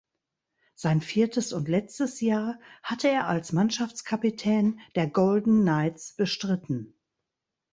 Sein 0.73 0.99
viertes 0.99 1.53
und 1.53 1.67
letztes 1.67 2.21
Jahr 2.21 2.59
hatte 2.81 3.07
er 3.07 3.27
als 3.27 3.53
Mannschaftskapitän 3.53 4.79
der 4.95 5.05
Golden 5.05 5.61
Knights 5.61 6.15
bestritten. 6.15 6.95